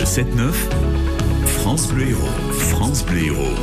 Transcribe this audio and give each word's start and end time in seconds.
Le 0.00 0.06
7-9, 0.06 0.24
France 1.44 1.92
Bleu 1.92 2.08
Héros. 2.08 2.26
France 2.52 3.04
Bleu 3.04 3.22
Héros. 3.22 3.54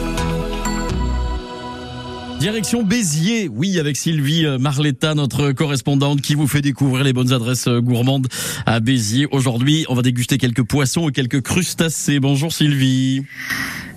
Direction 2.39 2.83
Béziers, 2.83 3.49
oui, 3.51 3.79
avec 3.79 3.97
Sylvie 3.97 4.45
euh, 4.45 4.59
Marletta, 4.59 5.15
notre 5.15 5.51
correspondante, 5.51 6.21
qui 6.21 6.35
vous 6.35 6.45
fait 6.45 6.61
découvrir 6.61 7.03
les 7.03 7.11
bonnes 7.11 7.33
adresses 7.33 7.67
euh, 7.67 7.81
gourmandes 7.81 8.27
à 8.67 8.79
Béziers. 8.79 9.25
Aujourd'hui, 9.31 9.87
on 9.89 9.95
va 9.95 10.03
déguster 10.03 10.37
quelques 10.37 10.61
poissons 10.61 11.09
et 11.09 11.11
quelques 11.11 11.41
crustacés. 11.41 12.19
Bonjour 12.19 12.53
Sylvie. 12.53 13.23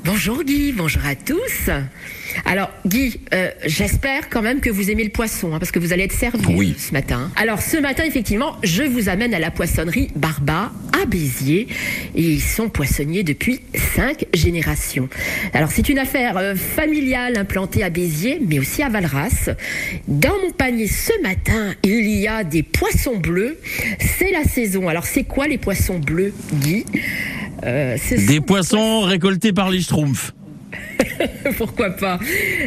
Bonjour 0.07 0.43
Guy, 0.43 0.73
bonjour 0.73 1.03
à 1.05 1.17
tous. 1.17 1.69
Alors 2.45 2.71
Guy, 2.87 3.21
euh, 3.35 3.51
j'espère 3.67 4.29
quand 4.29 4.43
même 4.43 4.61
que 4.61 4.71
vous 4.71 4.91
aimez 4.91 5.05
le 5.05 5.11
poisson, 5.11 5.55
hein, 5.55 5.59
parce 5.59 5.71
que 5.71 5.79
vous 5.79 5.93
allez 5.93 6.05
être 6.05 6.13
servi 6.13 6.45
Oui. 6.55 6.75
ce 6.79 6.93
matin. 6.93 7.31
Alors 7.37 7.61
ce 7.63 7.77
matin, 7.77 8.05
effectivement, 8.05 8.57
je 8.63 8.83
vous 8.83 9.09
amène 9.09 9.35
à 9.35 9.39
la 9.39 9.51
poissonnerie 9.51 10.09
Barba 10.17 10.73
à 11.01 11.07
Béziers, 11.07 11.69
et 12.15 12.23
ils 12.23 12.41
sont 12.43 12.69
poissonniers 12.69 13.23
depuis 13.23 13.61
cinq 13.95 14.27
générations. 14.35 15.09
Alors 15.55 15.71
c'est 15.71 15.89
une 15.89 15.99
affaire 15.99 16.37
euh, 16.37 16.55
familiale 16.55 17.37
implantée 17.39 17.83
à 17.83 17.91
Béziers, 17.91 18.41
mais 18.47 18.59
aussi 18.59 18.83
à 18.83 18.89
Valras. 18.89 19.51
Dans 20.09 20.37
mon 20.45 20.51
panier 20.53 20.87
ce 20.87 21.13
matin, 21.23 21.75
il 21.83 22.09
y 22.09 22.27
a 22.29 22.45
des 22.45 22.63
poissons 22.63 23.17
bleus. 23.17 23.59
C'est 24.19 24.31
la 24.33 24.45
saison. 24.45 24.89
Alors 24.89 25.07
c'est 25.07 25.25
quoi 25.25 25.47
les 25.49 25.59
poissons 25.59 25.99
bleus, 25.99 26.33
Guy? 26.55 26.85
Euh, 27.65 27.97
Des 28.27 28.41
poissons 28.41 29.01
récoltés 29.01 29.53
par 29.53 29.71
les 29.71 29.81
Schtroumpfs. 29.81 30.33
Pourquoi 31.57 31.91
pas? 31.91 32.19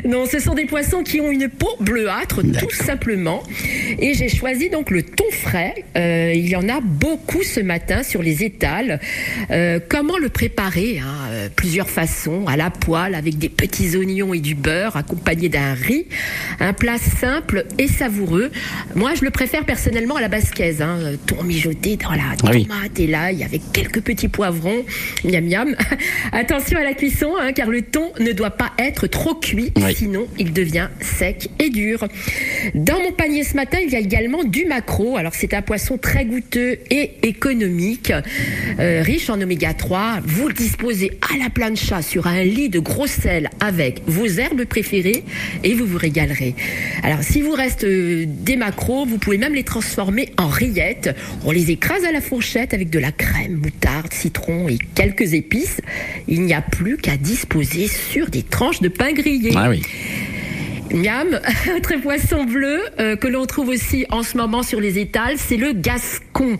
Non, 0.05 0.25
ce 0.25 0.39
sont 0.39 0.53
des 0.53 0.65
poissons 0.65 1.03
qui 1.03 1.21
ont 1.21 1.31
une 1.31 1.49
peau 1.49 1.69
bleuâtre, 1.79 2.41
tout 2.59 2.71
simplement. 2.71 3.43
Et 3.99 4.13
j'ai 4.13 4.29
choisi 4.29 4.69
donc 4.69 4.91
le 4.91 5.03
thon 5.03 5.25
frais. 5.31 5.73
Euh, 5.97 6.33
il 6.35 6.47
y 6.47 6.55
en 6.55 6.67
a 6.69 6.79
beaucoup 6.81 7.43
ce 7.43 7.59
matin 7.59 8.03
sur 8.03 8.21
les 8.21 8.43
étals. 8.43 8.99
Euh, 9.51 9.79
comment 9.87 10.17
le 10.17 10.29
préparer 10.29 10.99
hein? 10.99 11.27
Euh, 11.31 11.49
Plusieurs 11.55 11.89
façons, 11.89 12.45
à 12.47 12.57
la 12.57 12.69
poêle, 12.69 13.15
avec 13.15 13.37
des 13.37 13.49
petits 13.49 13.95
oignons 13.95 14.33
et 14.33 14.39
du 14.39 14.55
beurre, 14.55 14.95
accompagné 14.97 15.49
d'un 15.49 15.73
riz. 15.73 16.05
Un 16.59 16.73
plat 16.73 16.97
simple 16.97 17.65
et 17.77 17.87
savoureux. 17.87 18.51
Moi, 18.95 19.13
je 19.15 19.23
le 19.23 19.31
préfère 19.31 19.65
personnellement 19.65 20.15
à 20.15 20.21
la 20.21 20.27
basquaise. 20.29 20.81
Hein. 20.81 21.13
Thon 21.25 21.43
mijoté 21.43 21.97
dans 21.97 22.11
la 22.11 22.23
Ah 22.43 22.49
oui. 22.51 22.65
tomate 22.65 22.99
et 22.99 23.07
l'ail, 23.07 23.43
avec 23.43 23.61
quelques 23.73 24.01
petits 24.01 24.27
poivrons. 24.27 24.83
Miam 25.23 25.45
miam. 25.45 25.75
Attention 26.31 26.79
à 26.79 26.83
la 26.83 26.93
cuisson, 26.93 27.33
hein, 27.39 27.53
car 27.53 27.69
le 27.69 27.81
thon 27.81 28.11
ne 28.23 28.31
doit 28.31 28.51
pas 28.51 28.71
être 28.77 29.07
trop 29.07 29.35
cuit, 29.35 29.71
Oui. 29.77 29.93
sinon 29.95 30.27
il 30.37 30.53
devient 30.53 30.89
sec 31.01 31.49
et 31.59 31.69
dur. 31.69 32.07
Dans 32.73 32.99
mon 32.99 33.11
panier 33.11 33.43
ce 33.43 33.55
matin, 33.55 33.77
il 33.85 33.91
y 33.91 33.95
a 33.95 33.99
également 33.99 34.43
du 34.43 34.65
maquereau. 34.65 35.17
Alors 35.17 35.33
c'est 35.35 35.53
un 35.53 35.61
poisson 35.61 35.97
très 35.97 36.25
goûteux 36.25 36.79
et 36.89 37.11
économique, 37.23 38.11
euh, 38.79 39.01
riche 39.03 39.29
en 39.29 39.39
oméga 39.41 39.73
3. 39.73 40.19
Vous 40.25 40.47
le 40.47 40.53
disposez 40.53 41.11
à 41.33 41.37
la 41.37 41.49
plancha 41.49 42.01
sur 42.01 42.27
un 42.27 42.43
lit 42.43 42.69
de 42.69 42.79
gros 42.79 43.07
sel 43.07 43.49
avec 43.59 44.01
vos 44.07 44.25
herbes 44.25 44.65
préférées 44.65 45.23
et 45.63 45.73
vous 45.73 45.85
vous 45.85 45.97
régalerez. 45.97 46.55
Alors 47.03 47.21
si 47.23 47.41
vous 47.41 47.51
reste 47.51 47.83
euh, 47.83 48.25
des 48.27 48.55
maquereaux, 48.55 49.05
vous 49.05 49.17
pouvez 49.17 49.37
même 49.37 49.53
les 49.53 49.63
transformer 49.63 50.29
en 50.37 50.47
rillettes. 50.47 51.15
On 51.45 51.51
les 51.51 51.71
écrase 51.71 52.03
à 52.05 52.11
la 52.11 52.21
fourchette 52.21 52.73
avec 52.73 52.89
de 52.89 52.99
la 52.99 53.11
crème, 53.11 53.55
moutarde, 53.63 54.13
citron 54.13 54.67
et 54.69 54.77
quelques 54.95 55.33
épices. 55.33 55.81
Il 56.27 56.41
n'y 56.43 56.53
a 56.53 56.61
plus 56.61 56.97
qu'à 56.97 57.17
disposer 57.17 57.87
sur 57.87 58.12
des 58.29 58.43
tranches 58.43 58.81
de 58.81 58.89
pain 58.89 59.11
grillé. 59.13 59.51
Ah 59.55 59.69
oui. 59.69 59.81
Miam, 60.93 61.39
un 61.75 61.79
très 61.79 61.97
poisson 61.97 62.43
bleu 62.43 62.81
euh, 62.99 63.15
que 63.15 63.27
l'on 63.27 63.45
trouve 63.45 63.69
aussi 63.69 64.05
en 64.11 64.21
ce 64.21 64.37
moment 64.37 64.61
sur 64.61 64.79
les 64.79 64.99
étals, 64.99 65.35
c'est 65.37 65.57
le 65.57 65.73
gascon. 65.73 66.59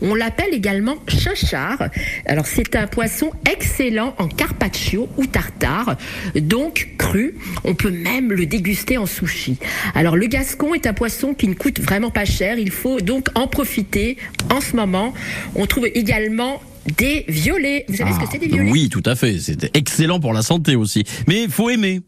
On 0.00 0.14
l'appelle 0.14 0.52
également 0.52 0.96
chachard. 1.08 1.84
Alors 2.26 2.46
c'est 2.46 2.76
un 2.76 2.86
poisson 2.86 3.32
excellent 3.50 4.14
en 4.18 4.28
carpaccio 4.28 5.08
ou 5.16 5.26
tartare, 5.26 5.96
donc 6.34 6.90
cru. 6.98 7.34
On 7.64 7.74
peut 7.74 7.90
même 7.90 8.32
le 8.32 8.46
déguster 8.46 8.98
en 8.98 9.06
sushi. 9.06 9.58
Alors 9.94 10.16
le 10.16 10.26
gascon 10.26 10.74
est 10.74 10.86
un 10.86 10.92
poisson 10.92 11.34
qui 11.34 11.48
ne 11.48 11.54
coûte 11.54 11.80
vraiment 11.80 12.10
pas 12.10 12.24
cher. 12.24 12.58
Il 12.58 12.70
faut 12.70 13.00
donc 13.00 13.26
en 13.34 13.48
profiter 13.48 14.16
en 14.50 14.60
ce 14.60 14.76
moment. 14.76 15.12
On 15.56 15.66
trouve 15.66 15.86
également 15.86 16.60
des 16.98 17.24
violets. 17.28 17.84
Vous 17.88 17.96
savez 17.96 18.12
ce 18.12 18.18
que 18.18 18.24
c'est 18.30 18.38
des 18.38 18.48
violets? 18.48 18.68
Ah, 18.68 18.72
Oui, 18.72 18.88
tout 18.88 19.02
à 19.06 19.14
fait. 19.14 19.38
C'était 19.38 19.70
excellent 19.74 20.20
pour 20.20 20.32
la 20.32 20.42
santé 20.42 20.76
aussi. 20.76 21.04
Mais 21.28 21.44
il 21.44 21.50
faut 21.50 21.70
aimer. 21.70 22.00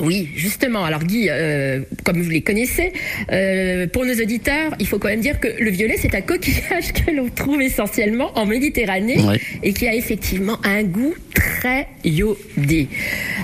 Oui, 0.00 0.30
justement. 0.34 0.84
Alors 0.84 1.04
Guy, 1.04 1.26
euh, 1.28 1.80
comme 2.04 2.22
vous 2.22 2.30
les 2.30 2.40
connaissez, 2.40 2.92
euh, 3.32 3.86
pour 3.86 4.06
nos 4.06 4.14
auditeurs, 4.14 4.74
il 4.78 4.86
faut 4.86 4.98
quand 4.98 5.08
même 5.08 5.20
dire 5.20 5.38
que 5.38 5.48
le 5.60 5.70
violet, 5.70 5.96
c'est 5.98 6.14
un 6.14 6.22
coquillage 6.22 6.92
que 7.06 7.10
l'on 7.10 7.28
trouve 7.28 7.60
essentiellement 7.60 8.32
en 8.38 8.46
Méditerranée 8.46 9.18
et 9.62 9.72
qui 9.72 9.86
a 9.86 9.94
effectivement 9.94 10.58
un 10.64 10.84
goût 10.84 11.14
très 11.34 11.86
iodé. 12.04 12.88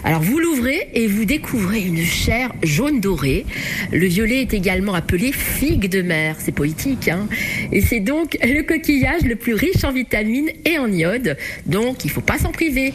Alors 0.03 0.23
vous 0.23 0.39
l'ouvrez 0.39 0.89
et 0.95 1.07
vous 1.07 1.25
découvrez 1.25 1.81
une 1.81 2.03
chair 2.03 2.53
jaune 2.63 3.01
dorée. 3.01 3.45
Le 3.93 4.07
violet 4.07 4.41
est 4.41 4.55
également 4.55 4.95
appelé 4.95 5.33
figue 5.33 5.89
de 5.91 6.01
mer. 6.01 6.37
C'est 6.39 6.53
poétique, 6.53 7.09
hein 7.09 7.29
Et 7.71 7.81
c'est 7.83 8.01
donc 8.01 8.39
le 8.43 8.63
coquillage 8.63 9.23
le 9.23 9.37
plus 9.37 9.55
riche 9.55 9.85
en 9.85 9.93
vitamines 9.93 10.51
et 10.65 10.79
en 10.79 10.91
iode. 10.91 11.37
Donc 11.67 12.05
il 12.05 12.11
faut 12.11 12.23
pas 12.23 12.39
s'en 12.39 12.51
priver. 12.51 12.95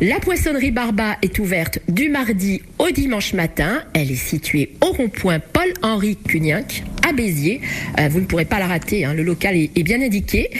La 0.00 0.18
poissonnerie 0.18 0.70
Barba 0.70 1.18
est 1.20 1.38
ouverte 1.38 1.80
du 1.88 2.08
mardi 2.08 2.62
au 2.78 2.90
dimanche 2.90 3.01
matin. 3.08 3.82
Elle 3.94 4.10
est 4.10 4.14
située 4.16 4.72
au 4.80 4.92
rond-point 4.92 5.38
Paul-Henri 5.40 6.16
Cuniac 6.16 6.84
à 7.08 7.12
Béziers. 7.12 7.60
Euh, 7.98 8.08
vous 8.08 8.20
ne 8.20 8.26
pourrez 8.26 8.44
pas 8.44 8.58
la 8.60 8.66
rater, 8.68 9.04
hein, 9.04 9.12
le 9.14 9.22
local 9.24 9.56
est, 9.56 9.70
est 9.76 9.82
bien 9.82 10.00
indiqué. 10.00 10.50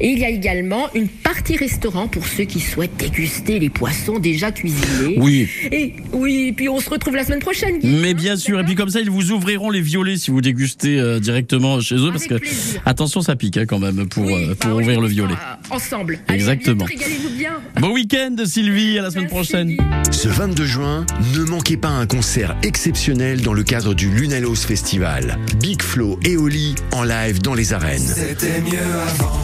Et 0.00 0.08
il 0.08 0.18
y 0.18 0.24
a 0.24 0.28
également 0.30 0.92
une 0.94 1.08
partie 1.08 1.56
restaurant 1.56 2.08
pour 2.08 2.26
ceux 2.26 2.44
qui 2.44 2.58
souhaitent 2.60 2.96
déguster 2.96 3.58
les 3.60 3.70
poissons 3.70 4.18
déjà 4.18 4.50
cuisinés. 4.50 5.16
Oui. 5.18 5.48
Et 5.70 5.94
oui, 6.12 6.52
puis 6.56 6.68
on 6.68 6.80
se 6.80 6.90
retrouve 6.90 7.14
la 7.14 7.24
semaine 7.24 7.38
prochaine. 7.38 7.78
Guy, 7.78 7.86
Mais 7.86 8.10
hein, 8.10 8.14
bien 8.14 8.36
sûr, 8.36 8.58
et 8.60 8.64
puis 8.64 8.74
comme 8.74 8.88
ça, 8.90 9.00
ils 9.00 9.10
vous 9.10 9.30
ouvriront 9.30 9.70
les 9.70 9.80
violets 9.80 10.16
si 10.16 10.30
vous 10.30 10.40
dégustez 10.40 10.98
euh, 10.98 11.20
directement 11.20 11.80
chez 11.80 11.96
eux, 11.96 12.10
parce 12.10 12.26
que 12.26 12.34
plaisir. 12.34 12.82
attention, 12.84 13.22
ça 13.22 13.36
pique 13.36 13.56
hein, 13.56 13.66
quand 13.66 13.78
même 13.78 14.08
pour 14.08 14.24
Oui, 14.24 14.34
euh, 14.34 14.48
bah 14.48 14.54
pour 14.58 14.72
ouvrir 14.80 15.00
le 15.00 15.08
violet. 15.08 15.34
Ensemble. 15.70 16.18
Allez, 16.26 16.38
Exactement. 16.40 16.84
à 16.84 16.88
bientôt, 16.88 17.28
bien. 17.36 17.60
Bon 17.80 17.92
week-end, 17.92 18.34
Sylvie, 18.44 18.98
à 18.98 19.02
la 19.02 19.10
semaine 19.10 19.28
Merci, 19.30 19.34
prochaine. 19.52 19.68
Guy. 19.68 19.78
Ce 20.12 20.28
22 20.28 20.64
juin, 20.66 21.06
ne 21.34 21.42
manquez 21.42 21.76
pas 21.76 21.88
un 21.88 22.06
concert 22.06 22.54
exceptionnel 22.62 23.40
dans 23.40 23.54
le 23.54 23.62
cadre 23.62 23.94
du 23.94 24.08
Lunalos 24.10 24.54
Festival. 24.54 25.38
Big 25.58 25.82
Flo 25.82 26.20
et 26.22 26.36
Oli 26.36 26.74
en 26.92 27.02
live 27.02 27.40
dans 27.40 27.54
les 27.54 27.72
arènes. 27.72 27.98
C'était 27.98 28.60
mieux 28.60 28.78
avant, 29.08 29.42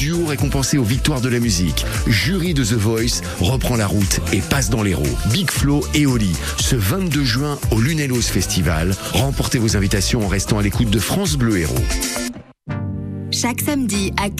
duo 0.00 0.24
récompensé 0.24 0.78
aux 0.78 0.82
victoires 0.82 1.20
de 1.20 1.28
la 1.28 1.40
musique, 1.40 1.84
jury 2.06 2.54
de 2.54 2.64
The 2.64 2.72
Voice, 2.72 3.20
reprend 3.38 3.76
la 3.76 3.86
route 3.86 4.20
et 4.32 4.40
passe 4.40 4.70
dans 4.70 4.82
l'héros. 4.82 5.02
Big 5.30 5.50
Flo 5.50 5.84
et 5.92 6.06
Oli, 6.06 6.32
ce 6.56 6.74
22 6.74 7.22
juin 7.22 7.58
au 7.70 7.78
Lunalos 7.78 8.22
Festival. 8.22 8.96
Remportez 9.12 9.58
vos 9.58 9.76
invitations 9.76 10.24
en 10.24 10.28
restant 10.28 10.58
à 10.58 10.62
l'écoute 10.62 10.88
de 10.88 10.98
France 10.98 11.36
Bleu 11.36 11.58
Héros. 11.58 11.74
Chaque 13.30 13.60
samedi 13.60 14.12